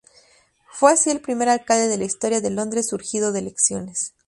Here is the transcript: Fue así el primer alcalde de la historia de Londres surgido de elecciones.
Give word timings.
Fue 0.71 0.91
así 0.93 1.11
el 1.11 1.21
primer 1.21 1.47
alcalde 1.47 1.87
de 1.87 1.95
la 1.99 2.05
historia 2.05 2.41
de 2.41 2.49
Londres 2.49 2.89
surgido 2.89 3.31
de 3.31 3.41
elecciones. 3.41 4.15